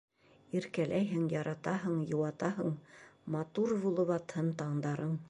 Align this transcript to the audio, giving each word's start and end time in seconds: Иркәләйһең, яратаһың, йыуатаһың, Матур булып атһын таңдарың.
Иркәләйһең, 0.59 1.27
яратаһың, 1.35 1.99
йыуатаһың, 2.07 2.73
Матур 3.37 3.75
булып 3.85 4.15
атһын 4.19 4.53
таңдарың. 4.65 5.19